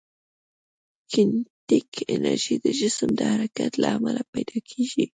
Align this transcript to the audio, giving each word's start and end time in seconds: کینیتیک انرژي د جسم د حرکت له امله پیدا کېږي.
کینیتیک 1.11 1.89
انرژي 2.13 2.55
د 2.65 2.67
جسم 2.79 3.09
د 3.19 3.21
حرکت 3.31 3.71
له 3.81 3.87
امله 3.95 4.21
پیدا 4.33 4.57
کېږي. 4.69 5.05